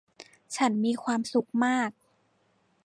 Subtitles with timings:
[0.55, 1.91] ฉันมีความสุขมาก